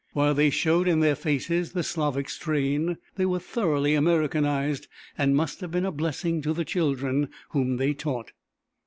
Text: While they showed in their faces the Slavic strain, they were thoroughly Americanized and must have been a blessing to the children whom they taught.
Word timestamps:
While 0.13 0.33
they 0.33 0.49
showed 0.49 0.87
in 0.87 0.99
their 0.99 1.13
faces 1.13 1.73
the 1.73 1.83
Slavic 1.83 2.27
strain, 2.27 2.97
they 3.17 3.25
were 3.27 3.37
thoroughly 3.37 3.93
Americanized 3.93 4.87
and 5.15 5.35
must 5.35 5.61
have 5.61 5.69
been 5.69 5.85
a 5.85 5.91
blessing 5.91 6.41
to 6.41 6.53
the 6.53 6.65
children 6.65 7.29
whom 7.51 7.77
they 7.77 7.93
taught. 7.93 8.31